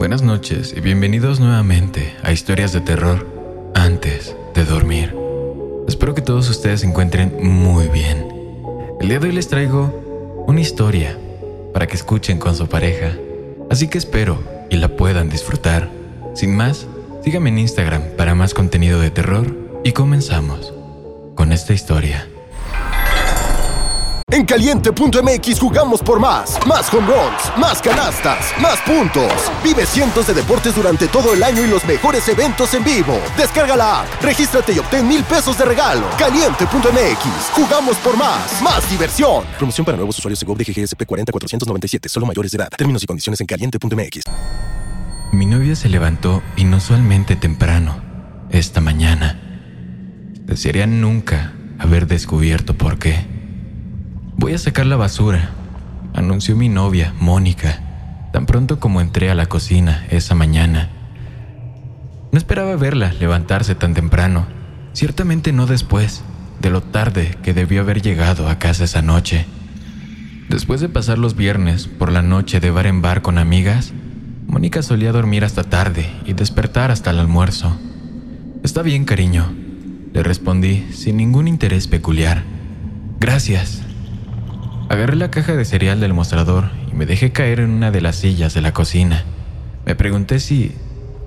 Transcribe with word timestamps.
Buenas 0.00 0.22
noches 0.22 0.72
y 0.74 0.80
bienvenidos 0.80 1.40
nuevamente 1.40 2.16
a 2.22 2.32
Historias 2.32 2.72
de 2.72 2.80
terror 2.80 3.26
antes 3.74 4.34
de 4.54 4.64
dormir. 4.64 5.14
Espero 5.86 6.14
que 6.14 6.22
todos 6.22 6.48
ustedes 6.48 6.80
se 6.80 6.86
encuentren 6.86 7.36
muy 7.42 7.86
bien. 7.88 8.26
El 8.98 9.10
día 9.10 9.18
de 9.18 9.28
hoy 9.28 9.34
les 9.34 9.48
traigo 9.48 10.42
una 10.46 10.62
historia 10.62 11.18
para 11.74 11.86
que 11.86 11.96
escuchen 11.96 12.38
con 12.38 12.56
su 12.56 12.66
pareja. 12.66 13.12
Así 13.70 13.88
que 13.88 13.98
espero 13.98 14.42
y 14.70 14.76
la 14.76 14.88
puedan 14.88 15.28
disfrutar. 15.28 15.90
Sin 16.34 16.56
más, 16.56 16.86
síganme 17.22 17.50
en 17.50 17.58
Instagram 17.58 18.02
para 18.16 18.34
más 18.34 18.54
contenido 18.54 19.00
de 19.00 19.10
terror 19.10 19.54
y 19.84 19.92
comenzamos 19.92 20.72
con 21.34 21.52
esta 21.52 21.74
historia. 21.74 22.26
En 24.32 24.44
caliente.mx 24.46 25.58
jugamos 25.58 26.02
por 26.02 26.20
más. 26.20 26.56
Más 26.64 26.92
home 26.94 27.06
runs, 27.06 27.58
más 27.58 27.82
canastas, 27.82 28.52
más 28.60 28.78
puntos. 28.82 29.32
Vive 29.64 29.84
cientos 29.84 30.28
de 30.28 30.34
deportes 30.34 30.76
durante 30.76 31.08
todo 31.08 31.34
el 31.34 31.42
año 31.42 31.64
y 31.64 31.66
los 31.66 31.84
mejores 31.84 32.28
eventos 32.28 32.72
en 32.74 32.84
vivo. 32.84 33.18
Descarga 33.36 33.76
la 33.76 34.02
app, 34.02 34.22
regístrate 34.22 34.72
y 34.72 34.78
obtén 34.78 35.08
mil 35.08 35.24
pesos 35.24 35.58
de 35.58 35.64
regalo. 35.64 36.06
Caliente.mx, 36.16 37.50
jugamos 37.54 37.96
por 37.96 38.16
más. 38.16 38.62
Más 38.62 38.88
diversión. 38.88 39.44
Promoción 39.58 39.84
para 39.84 39.96
nuevos 39.96 40.16
usuarios 40.16 40.38
de 40.38 40.46
GOV 40.46 40.58
de 40.58 40.64
GGSP 40.64 41.04
40497, 41.06 42.08
solo 42.08 42.26
mayores 42.26 42.52
de 42.52 42.58
edad. 42.58 42.68
Términos 42.68 43.02
y 43.02 43.06
condiciones 43.06 43.40
en 43.40 43.48
caliente.mx. 43.48 44.22
Mi 45.32 45.46
novia 45.46 45.74
se 45.74 45.88
levantó 45.88 46.40
inusualmente 46.56 47.34
temprano 47.34 48.00
esta 48.50 48.80
mañana. 48.80 49.40
Desearía 50.44 50.86
nunca 50.86 51.52
haber 51.80 52.06
descubierto 52.06 52.74
por 52.78 52.98
qué. 53.00 53.39
Voy 54.40 54.54
a 54.54 54.58
sacar 54.58 54.86
la 54.86 54.96
basura, 54.96 55.50
anunció 56.14 56.56
mi 56.56 56.70
novia, 56.70 57.12
Mónica, 57.20 57.78
tan 58.32 58.46
pronto 58.46 58.80
como 58.80 59.02
entré 59.02 59.30
a 59.30 59.34
la 59.34 59.44
cocina 59.44 60.06
esa 60.08 60.34
mañana. 60.34 60.88
No 62.32 62.38
esperaba 62.38 62.74
verla 62.76 63.12
levantarse 63.20 63.74
tan 63.74 63.92
temprano, 63.92 64.46
ciertamente 64.94 65.52
no 65.52 65.66
después 65.66 66.22
de 66.58 66.70
lo 66.70 66.80
tarde 66.82 67.36
que 67.42 67.52
debió 67.52 67.82
haber 67.82 68.00
llegado 68.00 68.48
a 68.48 68.58
casa 68.58 68.84
esa 68.84 69.02
noche. 69.02 69.44
Después 70.48 70.80
de 70.80 70.88
pasar 70.88 71.18
los 71.18 71.36
viernes 71.36 71.86
por 71.86 72.10
la 72.10 72.22
noche 72.22 72.60
de 72.60 72.70
bar 72.70 72.86
en 72.86 73.02
bar 73.02 73.20
con 73.20 73.36
amigas, 73.36 73.92
Mónica 74.46 74.82
solía 74.82 75.12
dormir 75.12 75.44
hasta 75.44 75.64
tarde 75.64 76.10
y 76.24 76.32
despertar 76.32 76.90
hasta 76.90 77.10
el 77.10 77.18
almuerzo. 77.18 77.78
Está 78.62 78.80
bien, 78.80 79.04
cariño, 79.04 79.52
le 80.14 80.22
respondí 80.22 80.86
sin 80.94 81.18
ningún 81.18 81.46
interés 81.46 81.88
peculiar. 81.88 82.42
Gracias, 83.20 83.82
Agarré 84.90 85.14
la 85.14 85.30
caja 85.30 85.54
de 85.54 85.64
cereal 85.64 86.00
del 86.00 86.14
mostrador 86.14 86.72
y 86.90 86.96
me 86.96 87.06
dejé 87.06 87.30
caer 87.30 87.60
en 87.60 87.70
una 87.70 87.92
de 87.92 88.00
las 88.00 88.16
sillas 88.16 88.54
de 88.54 88.60
la 88.60 88.72
cocina. 88.72 89.22
Me 89.86 89.94
pregunté 89.94 90.40
si 90.40 90.72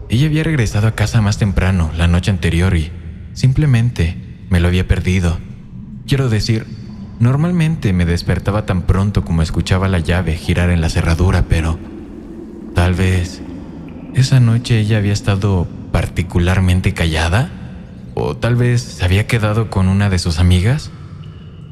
ella 0.10 0.28
había 0.28 0.44
regresado 0.44 0.86
a 0.86 0.96
casa 0.96 1.22
más 1.22 1.38
temprano 1.38 1.90
la 1.96 2.10
noche 2.10 2.30
anterior 2.30 2.76
y 2.76 2.92
simplemente 3.32 4.18
me 4.50 4.60
lo 4.60 4.68
había 4.68 4.86
perdido. 4.86 5.38
Quiero 6.06 6.28
decir, 6.28 6.66
normalmente 7.22 7.94
me 7.94 8.04
despertaba 8.04 8.66
tan 8.66 8.82
pronto 8.82 9.24
como 9.24 9.42
escuchaba 9.42 9.88
la 9.88 10.00
llave 10.00 10.36
girar 10.36 10.70
en 10.70 10.82
la 10.82 10.90
cerradura, 10.90 11.46
pero 11.48 11.80
tal 12.76 12.96
vez 12.96 13.42
esa 14.14 14.42
noche 14.42 14.78
ella 14.78 14.98
había 14.98 15.14
estado 15.14 15.70
particularmente 15.94 16.94
callada 16.94 17.50
o 18.14 18.36
tal 18.36 18.58
vez 18.58 18.82
se 18.82 19.06
había 19.06 19.26
quedado 19.26 19.70
con 19.70 19.88
una 19.88 20.10
de 20.10 20.20
sus 20.20 20.40
amigas. 20.40 20.92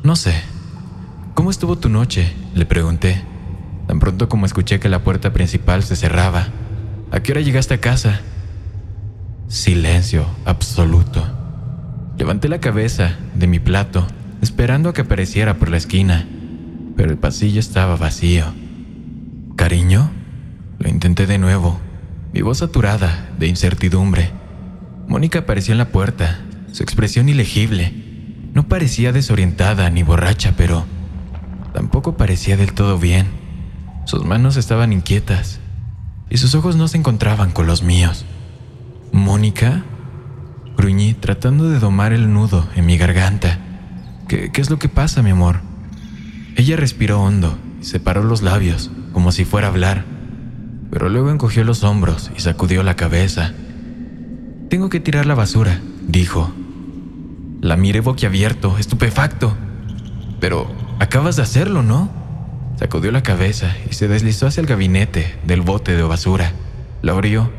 No 0.03 0.16
sé. 0.16 0.50
¿Cómo 1.33 1.49
estuvo 1.49 1.77
tu 1.77 1.87
noche? 1.87 2.33
Le 2.55 2.65
pregunté. 2.65 3.21
Tan 3.87 3.99
pronto 3.99 4.27
como 4.27 4.45
escuché 4.45 4.79
que 4.79 4.89
la 4.89 5.03
puerta 5.03 5.31
principal 5.31 5.81
se 5.83 5.95
cerraba. 5.95 6.47
¿A 7.09 7.21
qué 7.21 7.31
hora 7.31 7.41
llegaste 7.41 7.73
a 7.73 7.79
casa? 7.79 8.21
Silencio 9.47 10.25
absoluto. 10.45 11.25
Levanté 12.17 12.49
la 12.49 12.59
cabeza 12.59 13.17
de 13.33 13.47
mi 13.47 13.59
plato, 13.59 14.05
esperando 14.41 14.89
a 14.89 14.93
que 14.93 15.01
apareciera 15.01 15.57
por 15.57 15.69
la 15.69 15.77
esquina, 15.77 16.27
pero 16.97 17.11
el 17.11 17.17
pasillo 17.17 17.59
estaba 17.59 17.95
vacío. 17.95 18.45
¿Cariño? 19.55 20.11
Lo 20.79 20.89
intenté 20.89 21.27
de 21.27 21.37
nuevo, 21.37 21.79
mi 22.33 22.41
voz 22.41 22.57
saturada 22.57 23.29
de 23.39 23.47
incertidumbre. 23.47 24.31
Mónica 25.07 25.39
apareció 25.39 25.71
en 25.73 25.77
la 25.77 25.89
puerta, 25.89 26.41
su 26.71 26.83
expresión 26.83 27.29
ilegible. 27.29 27.93
No 28.53 28.67
parecía 28.67 29.11
desorientada 29.11 29.89
ni 29.89 30.03
borracha, 30.03 30.53
pero 30.57 30.85
Tampoco 31.73 32.17
parecía 32.17 32.57
del 32.57 32.73
todo 32.73 32.97
bien. 32.97 33.27
Sus 34.05 34.25
manos 34.25 34.57
estaban 34.57 34.93
inquietas 34.93 35.59
y 36.29 36.37
sus 36.37 36.55
ojos 36.55 36.75
no 36.75 36.87
se 36.87 36.97
encontraban 36.97 37.51
con 37.51 37.67
los 37.67 37.83
míos. 37.83 38.25
¿Mónica? 39.11 39.83
Gruñí 40.77 41.13
tratando 41.13 41.69
de 41.69 41.79
domar 41.79 42.13
el 42.13 42.33
nudo 42.33 42.67
en 42.75 42.85
mi 42.85 42.97
garganta. 42.97 43.59
¿Qué, 44.27 44.51
¿Qué, 44.51 44.61
es 44.61 44.69
lo 44.69 44.79
que 44.79 44.89
pasa, 44.89 45.21
mi 45.21 45.31
amor? 45.31 45.59
Ella 46.55 46.75
respiró 46.77 47.21
hondo 47.21 47.57
y 47.81 47.85
separó 47.85 48.23
los 48.23 48.41
labios, 48.41 48.91
como 49.13 49.31
si 49.31 49.45
fuera 49.45 49.67
a 49.67 49.69
hablar, 49.71 50.05
pero 50.91 51.09
luego 51.09 51.31
encogió 51.31 51.63
los 51.63 51.83
hombros 51.83 52.31
y 52.35 52.41
sacudió 52.41 52.83
la 52.83 52.95
cabeza. 52.95 53.53
Tengo 54.69 54.89
que 54.89 54.99
tirar 54.99 55.25
la 55.25 55.35
basura, 55.35 55.81
dijo. 56.07 56.51
La 57.61 57.77
miré 57.77 58.01
boquiabierto, 58.01 58.77
estupefacto. 58.77 59.55
Pero 60.39 60.67
Acabas 61.01 61.35
de 61.35 61.41
hacerlo, 61.41 61.81
¿no? 61.81 62.12
Sacudió 62.78 63.12
la 63.12 63.23
cabeza 63.23 63.75
y 63.89 63.95
se 63.95 64.07
deslizó 64.07 64.45
hacia 64.45 64.62
el 64.62 64.67
gabinete 64.67 65.35
del 65.47 65.62
bote 65.62 65.97
de 65.97 66.03
basura. 66.03 66.51
Lo 67.01 67.13
abrió 67.13 67.51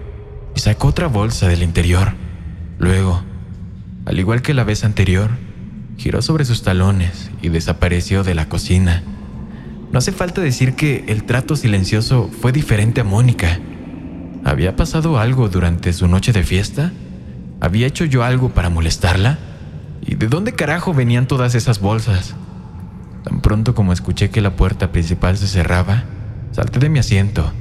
y 0.55 0.61
sacó 0.61 0.87
otra 0.87 1.09
bolsa 1.09 1.49
del 1.49 1.65
interior. 1.65 2.13
Luego, 2.79 3.21
al 4.07 4.21
igual 4.21 4.43
que 4.43 4.55
la 4.55 4.63
vez 4.63 4.85
anterior, 4.85 5.31
giró 5.99 6.23
sobre 6.23 6.45
sus 6.45 6.63
talones 6.63 7.33
y 7.43 7.49
desapareció 7.49 8.23
de 8.23 8.37
la 8.37 8.49
cocina. 8.49 9.03
No 9.91 9.99
hace 9.99 10.13
falta 10.13 10.41
decir 10.41 10.77
que 10.77 11.05
el 11.09 11.25
trato 11.25 11.57
silencioso 11.57 12.31
fue 12.41 12.53
diferente 12.53 13.01
a 13.01 13.05
Mónica. 13.05 13.59
¿Había 14.45 14.77
pasado 14.77 15.19
algo 15.19 15.49
durante 15.49 15.93
su 15.93 16.07
noche 16.07 16.33
de 16.33 16.45
fiesta? 16.45 16.93
¿Había 17.59 17.89
hecho 17.89 18.05
yo 18.05 18.23
algo 18.23 18.51
para 18.51 18.71
molestarla? 18.71 19.41
¿Y 20.01 20.15
de 20.15 20.29
dónde 20.29 20.53
carajo 20.53 20.95
venían 20.95 21.27
todas 21.27 21.57
esas 21.57 21.81
bolsas? 21.81 22.37
Pronto 23.53 23.75
como 23.75 23.93
escuché 23.93 24.31
que 24.31 24.41
la 24.41 24.57
puerta 24.57 24.93
principal 24.93 25.37
se 25.37 25.47
cerraba, 25.47 26.05
salté 26.53 26.79
de 26.79 26.89
mi 26.89 27.01
asiento 27.01 27.53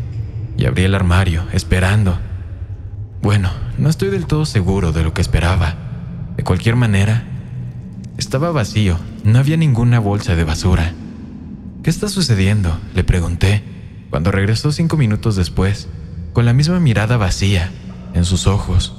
y 0.57 0.65
abrí 0.65 0.83
el 0.83 0.95
armario, 0.95 1.43
esperando. 1.51 2.17
Bueno, 3.21 3.49
no 3.77 3.89
estoy 3.89 4.07
del 4.07 4.25
todo 4.25 4.45
seguro 4.45 4.93
de 4.93 5.03
lo 5.03 5.13
que 5.13 5.19
esperaba. 5.19 5.75
De 6.37 6.45
cualquier 6.45 6.77
manera, 6.77 7.25
estaba 8.17 8.53
vacío, 8.53 8.99
no 9.25 9.37
había 9.37 9.57
ninguna 9.57 9.99
bolsa 9.99 10.33
de 10.33 10.45
basura. 10.45 10.93
¿Qué 11.83 11.89
está 11.89 12.07
sucediendo? 12.07 12.79
Le 12.95 13.03
pregunté, 13.03 13.61
cuando 14.11 14.31
regresó 14.31 14.71
cinco 14.71 14.95
minutos 14.95 15.35
después, 15.35 15.89
con 16.31 16.45
la 16.45 16.53
misma 16.53 16.79
mirada 16.79 17.17
vacía 17.17 17.69
en 18.13 18.23
sus 18.23 18.47
ojos. 18.47 18.95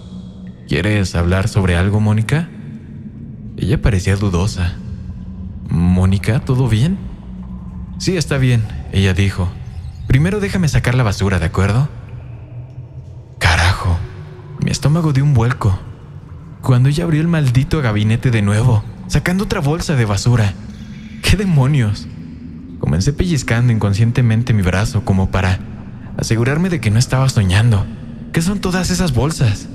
¿Quieres 0.69 1.15
hablar 1.15 1.49
sobre 1.49 1.75
algo, 1.75 2.01
Mónica? 2.01 2.51
Ella 3.57 3.81
parecía 3.81 4.15
dudosa. 4.17 4.77
Mónica, 5.73 6.41
¿todo 6.41 6.69
bien? 6.69 6.99
Sí, 7.97 8.19
está 8.19 8.37
bien, 8.37 8.63
ella 8.93 9.15
dijo. 9.15 9.49
Primero 10.07 10.39
déjame 10.39 10.69
sacar 10.69 10.95
la 10.95 11.03
basura, 11.03 11.39
¿de 11.39 11.47
acuerdo? 11.47 11.89
Carajo, 13.39 13.99
mi 14.63 14.71
estómago 14.71 15.15
dio 15.15 15.25
un 15.25 15.33
vuelco. 15.33 15.79
Cuando 16.61 16.91
ella 16.91 17.05
abrió 17.05 17.23
el 17.23 17.27
maldito 17.27 17.81
gabinete 17.81 18.31
de 18.31 18.43
nuevo, 18.43 18.85
sacando 19.07 19.45
otra 19.45 19.61
bolsa 19.61 19.97
de 19.97 20.05
basura. 20.05 20.53
¿Qué 21.23 21.39
demonios? 21.39 22.07
Comencé 22.79 23.15
pellizcando 23.15 23.73
inconscientemente 23.73 24.53
mi 24.53 24.61
brazo 24.61 25.07
como 25.07 25.31
para 25.31 25.59
asegurarme 26.19 26.69
de 26.69 26.83
que 26.83 26.91
no 26.91 26.99
estaba 26.99 27.31
soñando. 27.31 27.87
¿Qué 28.35 28.43
son 28.43 28.61
todas 28.61 28.91
esas 28.91 29.15
bolsas? 29.15 29.71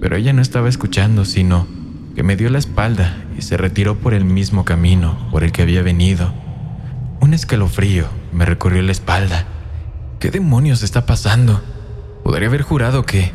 Pero 0.00 0.14
ella 0.14 0.32
no 0.32 0.40
estaba 0.40 0.68
escuchando, 0.68 1.24
sino 1.24 1.66
que 2.14 2.22
me 2.22 2.36
dio 2.36 2.48
la 2.48 2.58
espalda 2.58 3.25
y 3.36 3.42
se 3.42 3.56
retiró 3.56 3.96
por 3.96 4.14
el 4.14 4.24
mismo 4.24 4.64
camino 4.64 5.28
por 5.30 5.44
el 5.44 5.52
que 5.52 5.62
había 5.62 5.82
venido. 5.82 6.32
Un 7.20 7.34
escalofrío 7.34 8.06
me 8.32 8.44
recorrió 8.44 8.82
la 8.82 8.92
espalda. 8.92 9.46
¿Qué 10.20 10.30
demonios 10.30 10.82
está 10.82 11.06
pasando? 11.06 11.62
Podría 12.24 12.48
haber 12.48 12.62
jurado 12.62 13.04
que 13.04 13.32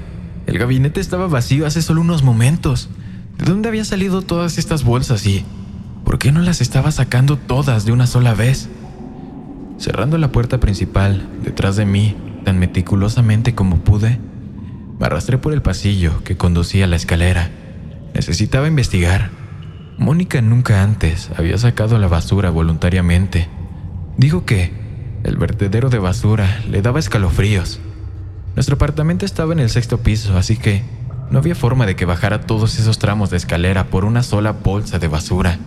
el 0.47 0.57
gabinete 0.57 0.99
estaba 0.99 1.27
vacío 1.27 1.65
hace 1.65 1.81
solo 1.81 2.01
unos 2.01 2.23
momentos. 2.23 2.89
¿De 3.37 3.45
dónde 3.45 3.69
habían 3.69 3.85
salido 3.85 4.21
todas 4.21 4.57
estas 4.57 4.83
bolsas 4.83 5.25
y 5.25 5.45
por 6.03 6.19
qué 6.19 6.31
no 6.31 6.41
las 6.41 6.61
estaba 6.61 6.91
sacando 6.91 7.37
todas 7.37 7.85
de 7.85 7.91
una 7.91 8.07
sola 8.07 8.33
vez? 8.33 8.69
Cerrando 9.77 10.17
la 10.17 10.31
puerta 10.31 10.59
principal 10.59 11.27
detrás 11.43 11.75
de 11.75 11.85
mí 11.85 12.15
tan 12.43 12.59
meticulosamente 12.59 13.55
como 13.55 13.77
pude, 13.77 14.19
me 14.99 15.05
arrastré 15.05 15.37
por 15.37 15.53
el 15.53 15.61
pasillo 15.61 16.23
que 16.23 16.37
conducía 16.37 16.85
a 16.85 16.87
la 16.87 16.95
escalera. 16.95 17.49
Necesitaba 18.13 18.67
investigar. 18.67 19.40
Mónica 19.97 20.41
nunca 20.41 20.83
antes 20.83 21.29
había 21.37 21.57
sacado 21.57 21.97
la 21.99 22.07
basura 22.07 22.49
voluntariamente. 22.49 23.49
Dijo 24.17 24.45
que 24.45 24.71
el 25.23 25.37
vertedero 25.37 25.89
de 25.89 25.99
basura 25.99 26.61
le 26.69 26.81
daba 26.81 26.99
escalofríos. 26.99 27.79
Nuestro 28.55 28.75
apartamento 28.75 29.25
estaba 29.25 29.53
en 29.53 29.59
el 29.59 29.69
sexto 29.69 29.99
piso, 29.99 30.37
así 30.37 30.57
que 30.57 30.83
no 31.29 31.39
había 31.39 31.55
forma 31.55 31.85
de 31.85 31.95
que 31.95 32.05
bajara 32.05 32.41
todos 32.41 32.79
esos 32.79 32.99
tramos 32.99 33.29
de 33.29 33.37
escalera 33.37 33.85
por 33.87 34.05
una 34.05 34.23
sola 34.23 34.51
bolsa 34.51 34.99
de 34.99 35.07
basura. 35.07 35.59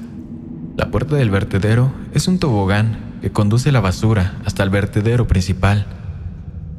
La 0.77 0.91
puerta 0.91 1.17
del 1.17 1.31
vertedero 1.31 1.93
es 2.13 2.27
un 2.27 2.39
tobogán 2.39 3.19
que 3.23 3.31
conduce 3.31 3.73
la 3.73 3.81
basura 3.81 4.35
hasta 4.45 4.63
el 4.63 4.71
vertedero 4.71 5.27
principal. 5.27 5.87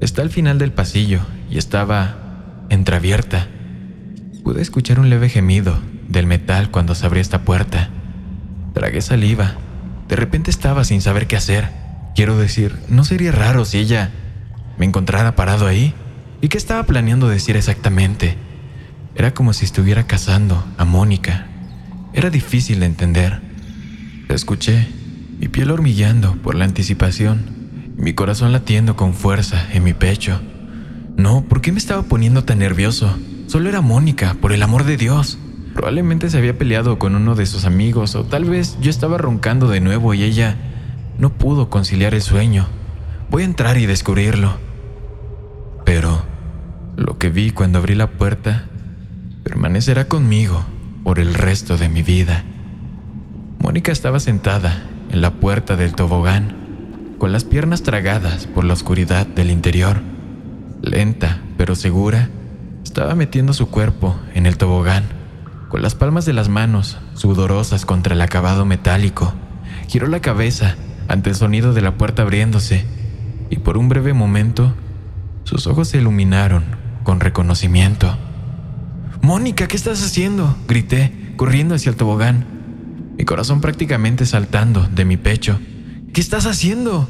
Está 0.01 0.21
al 0.21 0.29
final 0.29 0.59
del 0.59 0.73
pasillo 0.73 1.21
y 1.49 1.57
estaba 1.57 2.15
entreabierta. 2.69 3.47
Pude 4.43 4.61
escuchar 4.61 4.99
un 4.99 5.09
leve 5.09 5.29
gemido 5.29 5.79
del 6.07 6.27
metal 6.27 6.71
cuando 6.71 6.95
se 6.95 7.05
abrió 7.05 7.21
esta 7.21 7.41
puerta. 7.41 7.89
Tragué 8.73 9.01
saliva. 9.01 9.55
De 10.07 10.15
repente 10.15 10.51
estaba 10.51 10.83
sin 10.83 11.01
saber 11.01 11.27
qué 11.27 11.35
hacer. 11.35 11.69
Quiero 12.15 12.37
decir, 12.37 12.77
no 12.89 13.03
sería 13.03 13.31
raro 13.31 13.65
si 13.65 13.79
ella 13.79 14.11
me 14.77 14.85
encontrara 14.85 15.35
parado 15.35 15.67
ahí. 15.67 15.93
¿Y 16.41 16.49
qué 16.49 16.57
estaba 16.57 16.83
planeando 16.83 17.27
decir 17.27 17.57
exactamente? 17.57 18.37
Era 19.15 19.33
como 19.33 19.53
si 19.53 19.65
estuviera 19.65 20.05
cazando 20.07 20.65
a 20.77 20.85
Mónica. 20.85 21.47
Era 22.13 22.29
difícil 22.29 22.81
de 22.81 22.85
entender. 22.85 23.41
La 24.27 24.35
escuché, 24.35 24.87
mi 25.39 25.47
piel 25.47 25.71
hormigueando 25.71 26.35
por 26.35 26.55
la 26.55 26.65
anticipación, 26.65 27.93
mi 27.97 28.13
corazón 28.13 28.51
latiendo 28.51 28.95
con 28.95 29.13
fuerza 29.13 29.67
en 29.71 29.83
mi 29.83 29.93
pecho. 29.93 30.41
No, 31.17 31.43
¿por 31.43 31.61
qué 31.61 31.71
me 31.71 31.77
estaba 31.77 32.03
poniendo 32.03 32.43
tan 32.43 32.59
nervioso? 32.59 33.17
Solo 33.47 33.69
era 33.69 33.81
Mónica, 33.81 34.35
por 34.41 34.51
el 34.51 34.63
amor 34.63 34.83
de 34.83 34.97
Dios. 34.97 35.37
Probablemente 35.75 36.29
se 36.29 36.37
había 36.37 36.57
peleado 36.57 36.97
con 36.97 37.15
uno 37.15 37.35
de 37.35 37.45
sus 37.45 37.65
amigos 37.65 38.15
o 38.15 38.23
tal 38.23 38.45
vez 38.45 38.77
yo 38.79 38.89
estaba 38.89 39.17
roncando 39.17 39.67
de 39.67 39.81
nuevo 39.81 40.13
y 40.13 40.23
ella 40.23 40.55
no 41.19 41.31
pudo 41.31 41.69
conciliar 41.69 42.13
el 42.13 42.21
sueño. 42.21 42.65
Voy 43.29 43.43
a 43.43 43.45
entrar 43.45 43.77
y 43.77 43.85
descubrirlo. 43.85 44.53
Pero 45.83 46.23
lo 46.95 47.17
que 47.17 47.29
vi 47.29 47.51
cuando 47.51 47.79
abrí 47.79 47.93
la 47.93 48.09
puerta 48.11 48.69
permanecerá 49.43 50.07
conmigo 50.07 50.65
por 51.03 51.19
el 51.19 51.33
resto 51.33 51.77
de 51.77 51.89
mi 51.89 52.03
vida. 52.03 52.45
Mónica 53.59 53.91
estaba 53.91 54.21
sentada 54.21 54.81
en 55.11 55.19
la 55.19 55.33
puerta 55.33 55.75
del 55.75 55.93
tobogán, 55.93 56.55
con 57.17 57.33
las 57.33 57.43
piernas 57.43 57.83
tragadas 57.83 58.47
por 58.47 58.63
la 58.63 58.73
oscuridad 58.73 59.27
del 59.27 59.51
interior. 59.51 59.99
Lenta, 60.81 61.41
pero 61.57 61.75
segura, 61.75 62.29
estaba 62.81 63.13
metiendo 63.13 63.51
su 63.51 63.69
cuerpo 63.69 64.15
en 64.33 64.45
el 64.45 64.57
tobogán, 64.57 65.03
con 65.69 65.81
las 65.81 65.95
palmas 65.95 66.25
de 66.25 66.33
las 66.33 66.49
manos 66.49 66.97
sudorosas 67.13 67.85
contra 67.85 68.13
el 68.13 68.21
acabado 68.21 68.65
metálico. 68.65 69.33
Giró 69.87 70.07
la 70.07 70.21
cabeza 70.21 70.75
ante 71.07 71.29
el 71.29 71.35
sonido 71.35 71.73
de 71.73 71.81
la 71.81 71.97
puerta 71.97 72.21
abriéndose 72.21 72.85
y 73.49 73.57
por 73.57 73.77
un 73.77 73.89
breve 73.89 74.13
momento 74.13 74.73
sus 75.43 75.67
ojos 75.67 75.89
se 75.89 75.97
iluminaron 75.97 76.63
con 77.03 77.19
reconocimiento. 77.19 78.17
Mónica, 79.21 79.67
¿qué 79.67 79.75
estás 79.75 80.03
haciendo? 80.03 80.55
grité, 80.67 81.33
corriendo 81.35 81.75
hacia 81.75 81.89
el 81.89 81.95
tobogán, 81.95 82.45
mi 83.17 83.25
corazón 83.25 83.61
prácticamente 83.61 84.25
saltando 84.25 84.83
de 84.83 85.05
mi 85.05 85.17
pecho. 85.17 85.59
¿Qué 86.13 86.21
estás 86.21 86.45
haciendo? 86.45 87.09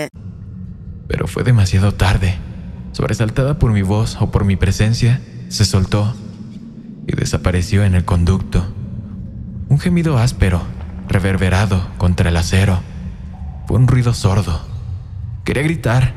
Pero 1.07 1.27
fue 1.27 1.43
demasiado 1.43 1.93
tarde. 1.93 2.35
Sobresaltada 2.93 3.59
por 3.59 3.71
mi 3.71 3.81
voz 3.81 4.17
o 4.19 4.31
por 4.31 4.45
mi 4.45 4.55
presencia, 4.55 5.21
se 5.49 5.65
soltó 5.65 6.15
y 7.07 7.15
desapareció 7.15 7.83
en 7.83 7.95
el 7.95 8.05
conducto. 8.05 8.73
Un 9.69 9.79
gemido 9.79 10.17
áspero, 10.17 10.61
reverberado 11.07 11.87
contra 11.97 12.29
el 12.29 12.37
acero. 12.37 12.79
Fue 13.67 13.77
un 13.77 13.87
ruido 13.87 14.13
sordo. 14.13 14.61
Quería 15.43 15.63
gritar, 15.63 16.13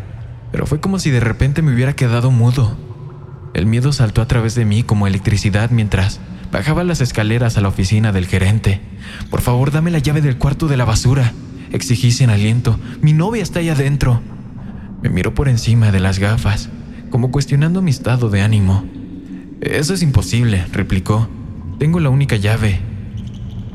pero 0.53 0.67
fue 0.67 0.81
como 0.81 0.99
si 0.99 1.11
de 1.11 1.21
repente 1.21 1.63
me 1.63 1.73
hubiera 1.73 1.95
quedado 1.95 2.31
mudo. 2.31 2.77
El 3.55 3.67
miedo 3.67 3.93
saltó 3.93 4.23
a 4.23 4.29
través 4.29 4.55
de 4.55 4.65
mí 4.65 4.83
como 4.83 5.07
electricidad 5.07 5.71
mientras 5.71 6.21
bajaba 6.51 6.85
las 6.85 7.01
escaleras 7.01 7.57
a 7.57 7.61
la 7.61 7.69
oficina 7.69 8.13
del 8.13 8.27
gerente. 8.27 8.81
Por 9.31 9.41
favor, 9.41 9.71
dame 9.71 9.91
la 9.91 9.99
llave 9.99 10.21
del 10.21 10.39
cuarto 10.39 10.69
de 10.69 10.77
la 10.77 10.85
basura. 10.85 11.33
Exigí 11.75 12.13
sin 12.13 12.31
aliento. 12.31 12.79
Mi 13.03 13.13
novia 13.13 13.43
está 13.43 13.59
ahí 13.59 13.69
adentro. 13.69 14.21
Me 15.03 15.09
miró 15.09 15.35
por 15.35 15.49
encima 15.49 15.91
de 15.91 15.99
las 15.99 16.21
gafas, 16.21 16.69
como 17.11 17.33
cuestionando 17.33 17.83
mi 17.83 17.91
estado 17.91 18.31
de 18.31 18.43
ánimo. 18.43 18.85
Eso 19.61 19.93
es 19.93 20.01
imposible, 20.01 20.65
replicó. 20.71 21.29
Tengo 21.81 21.99
la 21.99 22.11
única 22.11 22.37
llave. 22.37 22.79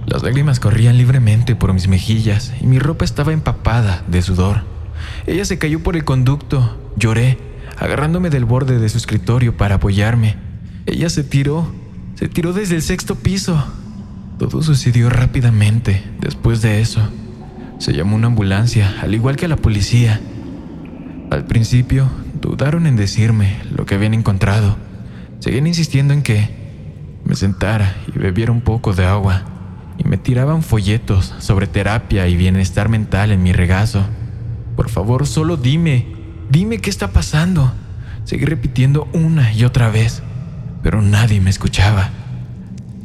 Las 0.06 0.24
lágrimas 0.24 0.62
corrían 0.62 0.98
libremente 0.98 1.58
por 1.58 1.74
mis 1.74 1.90
mejillas 1.90 2.54
y 2.62 2.68
mi 2.68 2.80
ropa 2.80 3.04
estaba 3.04 3.34
empapada 3.34 4.06
de 4.08 4.22
sudor. 4.22 4.64
Ella 5.28 5.44
se 5.44 5.58
cayó 5.58 5.84
por 5.84 5.98
el 5.98 6.06
conducto. 6.06 6.80
Lloré, 6.96 7.38
agarrándome 7.78 8.30
del 8.30 8.46
borde 8.46 8.80
de 8.80 8.88
su 8.88 8.98
escritorio 8.98 9.58
para 9.58 9.76
apoyarme. 9.76 10.38
Ella 10.86 11.10
se 11.10 11.26
tiró, 11.26 11.70
se 12.16 12.30
tiró 12.30 12.54
desde 12.54 12.76
el 12.76 12.82
sexto 12.82 13.16
piso. 13.16 13.62
Todo 14.38 14.64
sucedió 14.64 15.10
rápidamente 15.10 16.02
después 16.22 16.62
de 16.62 16.80
eso. 16.80 17.02
Se 17.80 17.94
llamó 17.94 18.18
una 18.18 18.28
ambulancia, 18.28 18.94
al 19.02 19.16
igual 19.16 19.38
que 19.38 19.48
la 19.48 19.56
policía. 19.56 20.20
Al 21.32 21.46
principio, 21.46 22.10
dudaron 22.42 22.86
en 22.88 22.98
decirme 22.98 23.56
lo 23.72 23.86
que 23.86 23.96
habían 23.96 24.14
encontrado. 24.14 24.76
Seguían 25.40 25.66
insistiendo 25.66 26.14
en 26.14 26.22
que 26.22 26.50
me 27.24 27.36
sentara 27.36 27.96
y 28.14 28.20
bebiera 28.20 28.52
un 28.52 28.60
poco 28.60 28.94
de 28.94 29.06
agua, 29.06 29.44
y 29.98 30.04
me 30.04 30.18
tiraban 30.18 30.62
folletos 30.62 31.34
sobre 31.40 31.68
terapia 31.68 32.28
y 32.28 32.36
bienestar 32.36 32.90
mental 32.90 33.32
en 33.32 33.44
mi 33.44 33.54
regazo. 33.54 34.04
Por 34.76 34.90
favor, 34.90 35.26
solo 35.26 35.56
dime, 35.56 36.06
dime 36.50 36.80
qué 36.80 36.90
está 36.90 37.14
pasando. 37.14 37.72
Seguí 38.26 38.44
repitiendo 38.44 39.08
una 39.14 39.54
y 39.54 39.64
otra 39.64 39.90
vez, 39.90 40.22
pero 40.84 41.02
nadie 41.02 41.40
me 41.40 41.50
escuchaba. 41.50 42.10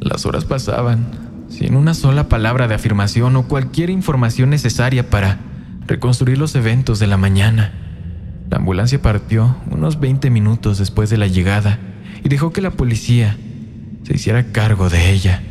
Las 0.00 0.26
horas 0.26 0.44
pasaban, 0.44 1.23
sin 1.58 1.76
una 1.76 1.94
sola 1.94 2.28
palabra 2.28 2.66
de 2.66 2.74
afirmación 2.74 3.36
o 3.36 3.46
cualquier 3.46 3.88
información 3.88 4.50
necesaria 4.50 5.08
para 5.08 5.38
reconstruir 5.86 6.36
los 6.36 6.54
eventos 6.56 6.98
de 6.98 7.06
la 7.06 7.16
mañana. 7.16 7.72
La 8.50 8.56
ambulancia 8.56 9.00
partió 9.00 9.56
unos 9.70 10.00
20 10.00 10.30
minutos 10.30 10.78
después 10.78 11.10
de 11.10 11.16
la 11.16 11.28
llegada 11.28 11.78
y 12.24 12.28
dejó 12.28 12.52
que 12.52 12.60
la 12.60 12.72
policía 12.72 13.36
se 14.02 14.14
hiciera 14.14 14.52
cargo 14.52 14.90
de 14.90 15.12
ella. 15.12 15.42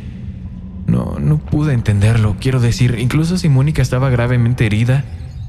No, 0.87 1.17
no 1.19 1.37
pude 1.37 1.73
entenderlo. 1.73 2.35
Quiero 2.39 2.59
decir, 2.59 2.97
incluso 2.99 3.37
si 3.37 3.47
Mónica 3.47 3.81
estaba 3.81 4.09
gravemente 4.09 4.65
herida, 4.65 5.05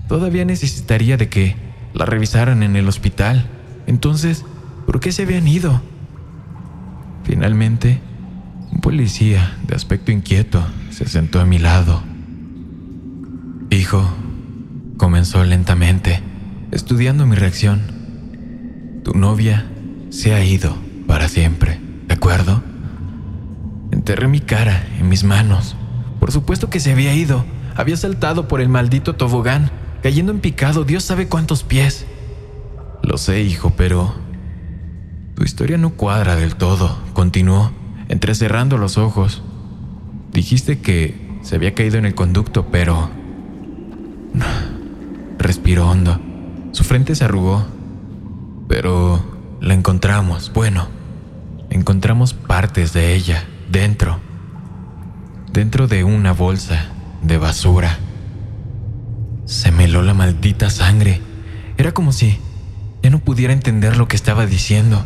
todavía 0.09 0.45
necesitaría 0.45 1.17
de 1.17 1.29
que 1.29 1.57
la 1.95 2.07
revisaran 2.07 2.63
en 2.63 2.77
el 2.77 2.89
hospital. 2.89 3.47
Entonces, 3.87 4.45
¿por 4.87 5.01
qué 5.01 5.11
se 5.11 5.25
habían 5.25 5.49
ido? 5.49 5.83
Finalmente, 7.25 8.01
policía 8.85 9.57
de 9.67 9.75
aspecto 9.75 10.13
inquieto 10.13 10.63
se 10.91 11.09
sentó 11.09 11.41
a 11.41 11.47
mi 11.47 11.59
lado. 11.59 12.03
Hijo, 13.71 14.07
comenzó 14.99 15.43
lentamente, 15.43 16.21
estudiando 16.71 17.25
mi 17.25 17.35
reacción. 17.35 17.81
Tu 19.03 19.15
novia 19.15 19.65
se 20.11 20.35
ha 20.35 20.45
ido 20.45 20.77
para 21.07 21.29
siempre, 21.29 21.81
¿de 22.07 22.13
acuerdo? 22.13 22.63
Enterré 23.91 24.29
mi 24.29 24.41
cara 24.41 24.87
en 24.99 25.09
mis 25.09 25.25
manos. 25.25 25.77
Por 26.21 26.31
supuesto 26.31 26.69
que 26.69 26.79
se 26.79 26.93
había 26.93 27.15
ido. 27.15 27.47
Había 27.77 27.97
saltado 27.97 28.49
por 28.49 28.61
el 28.61 28.69
maldito 28.69 29.15
tobogán, 29.17 29.71
cayendo 30.03 30.31
en 30.31 30.41
picado 30.41 30.85
Dios 30.85 31.05
sabe 31.05 31.27
cuántos 31.27 31.63
pies. 31.63 32.05
Lo 33.03 33.17
sé, 33.17 33.41
hijo, 33.41 33.73
pero 33.79 34.15
Tu 35.37 35.43
historia 35.43 35.79
no 35.79 35.95
cuadra 35.95 36.37
del 36.37 36.57
todo, 36.57 36.99
continuó, 37.15 37.73
entrecerrando 38.15 38.79
los 38.79 38.97
ojos. 38.97 39.43
Dijiste 40.33 40.79
que 40.79 41.39
se 41.43 41.57
había 41.57 41.75
caído 41.75 41.99
en 41.99 42.07
el 42.07 42.15
conducto, 42.15 42.67
pero... 42.71 43.11
Respiró 45.37 45.91
hondo. 45.91 46.21
Su 46.71 46.85
frente 46.85 47.17
se 47.17 47.25
arrugó. 47.25 47.67
Pero 48.69 49.23
la 49.61 49.75
encontramos, 49.75 50.53
bueno, 50.55 50.87
encontramos 51.71 52.35
partes 52.35 52.93
de 52.93 53.15
ella 53.15 53.45
dentro, 53.71 54.21
dentro 55.53 55.87
de 55.87 56.05
una 56.05 56.33
bolsa 56.33 56.87
de 57.23 57.37
basura. 57.37 57.99
Se 59.45 59.71
me 59.71 59.85
heló 59.85 60.03
la 60.03 60.15
maldita 60.15 60.71
sangre. 60.71 61.21
Era 61.77 61.93
como 61.93 62.13
si 62.13 62.39
ya 63.03 63.11
no 63.11 63.19
pudiera 63.19 63.53
entender 63.53 63.97
lo 63.97 64.09
que 64.09 64.17
estaba 64.17 64.47
diciendo. 64.47 65.05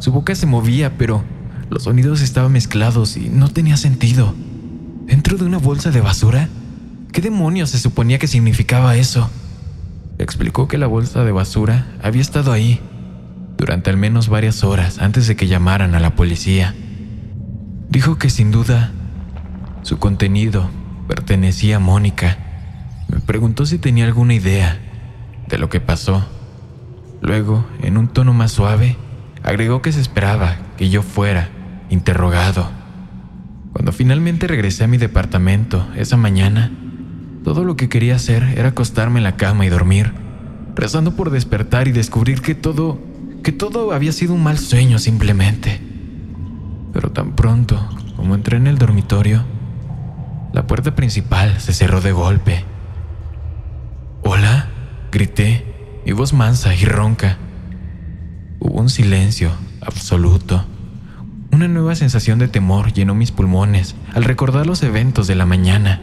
Su 0.00 0.10
boca 0.10 0.34
se 0.34 0.46
movía, 0.46 0.98
pero 0.98 1.22
los 1.70 1.84
sonidos 1.84 2.22
estaban 2.22 2.52
mezclados 2.52 3.16
y 3.16 3.28
no 3.28 3.48
tenía 3.48 3.76
sentido. 3.76 4.34
¿Dentro 5.06 5.36
de 5.36 5.44
una 5.44 5.58
bolsa 5.58 5.90
de 5.90 6.00
basura? 6.00 6.48
¿Qué 7.12 7.20
demonios 7.20 7.70
se 7.70 7.78
suponía 7.78 8.18
que 8.18 8.28
significaba 8.28 8.96
eso? 8.96 9.30
Explicó 10.18 10.68
que 10.68 10.78
la 10.78 10.86
bolsa 10.86 11.24
de 11.24 11.32
basura 11.32 11.86
había 12.02 12.22
estado 12.22 12.52
ahí 12.52 12.80
durante 13.58 13.90
al 13.90 13.96
menos 13.96 14.28
varias 14.28 14.64
horas 14.64 14.98
antes 14.98 15.26
de 15.26 15.36
que 15.36 15.46
llamaran 15.46 15.94
a 15.94 16.00
la 16.00 16.14
policía. 16.14 16.74
Dijo 17.88 18.16
que 18.16 18.30
sin 18.30 18.50
duda 18.50 18.92
su 19.82 19.98
contenido 19.98 20.70
pertenecía 21.08 21.76
a 21.76 21.80
Mónica. 21.80 22.38
Me 23.08 23.20
preguntó 23.20 23.66
si 23.66 23.78
tenía 23.78 24.04
alguna 24.04 24.34
idea 24.34 24.78
de 25.48 25.58
lo 25.58 25.68
que 25.68 25.80
pasó. 25.80 26.24
Luego, 27.22 27.66
en 27.82 27.96
un 27.96 28.08
tono 28.08 28.34
más 28.34 28.52
suave, 28.52 28.96
agregó 29.42 29.82
que 29.82 29.92
se 29.92 30.00
esperaba 30.00 30.56
que 30.76 30.90
yo 30.90 31.02
fuera 31.02 31.50
interrogado. 31.90 32.68
Cuando 33.72 33.92
finalmente 33.92 34.46
regresé 34.46 34.84
a 34.84 34.88
mi 34.88 34.96
departamento 34.96 35.86
esa 35.96 36.16
mañana, 36.16 36.70
todo 37.44 37.62
lo 37.62 37.76
que 37.76 37.88
quería 37.88 38.16
hacer 38.16 38.42
era 38.56 38.70
acostarme 38.70 39.18
en 39.18 39.24
la 39.24 39.36
cama 39.36 39.66
y 39.66 39.68
dormir, 39.68 40.12
rezando 40.74 41.14
por 41.14 41.30
despertar 41.30 41.86
y 41.88 41.92
descubrir 41.92 42.40
que 42.40 42.54
todo, 42.54 42.98
que 43.42 43.52
todo 43.52 43.92
había 43.92 44.12
sido 44.12 44.34
un 44.34 44.42
mal 44.42 44.58
sueño 44.58 44.98
simplemente. 44.98 45.80
Pero 46.92 47.12
tan 47.12 47.36
pronto 47.36 47.78
como 48.16 48.34
entré 48.34 48.56
en 48.56 48.66
el 48.66 48.78
dormitorio, 48.78 49.44
la 50.52 50.66
puerta 50.66 50.94
principal 50.94 51.60
se 51.60 51.72
cerró 51.74 52.00
de 52.00 52.12
golpe. 52.12 52.64
Hola, 54.22 54.70
grité, 55.12 56.02
mi 56.06 56.12
voz 56.12 56.32
mansa 56.32 56.74
y 56.74 56.84
ronca. 56.84 57.36
Hubo 58.58 58.80
un 58.80 58.88
silencio 58.88 59.50
absoluto. 59.82 60.64
Una 61.56 61.68
nueva 61.68 61.94
sensación 61.94 62.38
de 62.38 62.48
temor 62.48 62.92
llenó 62.92 63.14
mis 63.14 63.32
pulmones 63.32 63.94
al 64.12 64.24
recordar 64.24 64.66
los 64.66 64.82
eventos 64.82 65.26
de 65.26 65.36
la 65.36 65.46
mañana. 65.46 66.02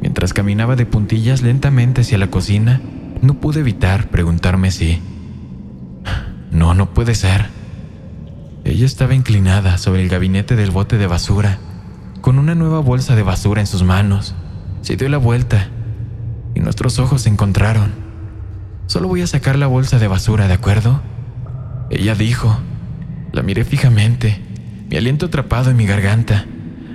Mientras 0.00 0.32
caminaba 0.32 0.76
de 0.76 0.86
puntillas 0.86 1.42
lentamente 1.42 2.02
hacia 2.02 2.18
la 2.18 2.28
cocina, 2.28 2.80
no 3.20 3.34
pude 3.40 3.58
evitar 3.58 4.10
preguntarme 4.10 4.70
si... 4.70 5.02
No, 6.52 6.72
no 6.74 6.94
puede 6.94 7.16
ser. 7.16 7.46
Ella 8.62 8.86
estaba 8.86 9.16
inclinada 9.16 9.76
sobre 9.76 10.04
el 10.04 10.08
gabinete 10.08 10.54
del 10.54 10.70
bote 10.70 10.98
de 10.98 11.08
basura, 11.08 11.58
con 12.20 12.38
una 12.38 12.54
nueva 12.54 12.78
bolsa 12.78 13.16
de 13.16 13.24
basura 13.24 13.60
en 13.60 13.66
sus 13.66 13.82
manos. 13.82 14.36
Se 14.82 14.94
dio 14.94 15.08
la 15.08 15.18
vuelta 15.18 15.66
y 16.54 16.60
nuestros 16.60 17.00
ojos 17.00 17.22
se 17.22 17.28
encontraron. 17.28 17.90
Solo 18.86 19.08
voy 19.08 19.22
a 19.22 19.26
sacar 19.26 19.58
la 19.58 19.66
bolsa 19.66 19.98
de 19.98 20.06
basura, 20.06 20.46
¿de 20.46 20.54
acuerdo? 20.54 21.02
Ella 21.90 22.14
dijo. 22.14 22.56
La 23.32 23.42
miré 23.42 23.64
fijamente, 23.64 24.45
mi 24.88 24.96
aliento 24.96 25.26
atrapado 25.26 25.70
en 25.70 25.76
mi 25.76 25.86
garganta. 25.86 26.44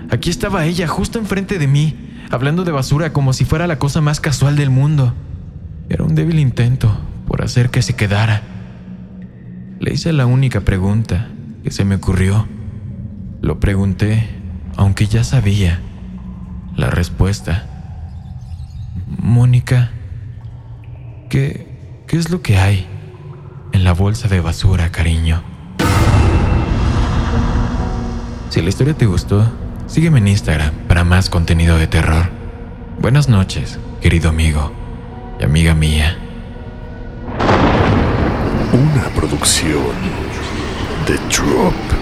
Aquí 0.10 0.30
estaba 0.30 0.66
ella, 0.66 0.88
justo 0.88 1.20
enfrente 1.20 1.58
de 1.58 1.68
mí, 1.68 1.96
hablando 2.30 2.64
de 2.64 2.72
basura 2.72 3.14
como 3.14 3.34
si 3.34 3.46
fuera 3.46 3.68
la 3.68 3.80
cosa 3.80 4.02
más 4.02 4.20
casual 4.20 4.56
del 4.56 4.70
mundo. 4.70 5.14
Era 5.90 6.04
un 6.04 6.16
débil 6.16 6.40
intento 6.40 6.98
por 7.28 7.44
hacer 7.44 7.70
que 7.70 7.82
se 7.82 7.96
quedara. 7.96 8.42
Le 9.80 9.94
hice 9.94 10.14
la 10.14 10.26
única 10.26 10.62
pregunta 10.62 11.28
que 11.64 11.72
se 11.72 11.86
me 11.86 11.96
ocurrió. 11.96 12.48
Lo 13.42 13.60
pregunté, 13.60 14.30
aunque 14.78 15.08
ya 15.08 15.24
sabía 15.24 15.80
la 16.76 16.90
respuesta. 16.90 17.68
Mónica, 19.08 19.92
¿qué, 21.30 22.04
¿qué 22.08 22.18
es 22.18 22.30
lo 22.30 22.42
que 22.42 22.58
hay 22.58 22.88
en 23.74 23.84
la 23.84 23.94
bolsa 23.94 24.28
de 24.28 24.40
basura, 24.40 24.92
cariño? 24.92 25.42
Si 28.52 28.62
la 28.62 28.68
historia 28.68 28.94
te 28.94 29.06
gustó, 29.06 29.50
sígueme 29.88 30.18
en 30.20 30.28
Instagram 30.28 30.74
para 30.90 31.06
más 31.06 31.30
contenido 31.30 31.78
de 31.78 31.88
terror. 31.88 32.26
Buenas 33.00 33.30
noches, 33.30 33.80
querido 34.02 34.28
amigo 34.28 34.74
y 35.40 35.46
amiga 35.46 35.74
mía. 35.74 36.18
Una 38.74 39.08
producción 39.16 39.94
The 41.06 41.14
Drop. 41.34 42.01